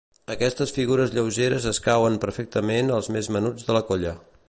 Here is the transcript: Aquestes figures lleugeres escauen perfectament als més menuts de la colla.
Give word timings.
Aquestes 0.35 0.71
figures 0.77 1.13
lleugeres 1.17 1.69
escauen 1.73 2.17
perfectament 2.25 2.93
als 2.99 3.15
més 3.19 3.33
menuts 3.37 3.69
de 3.71 3.79
la 3.81 3.89
colla. 3.93 4.21